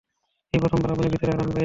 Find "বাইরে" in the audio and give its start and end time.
1.45-1.59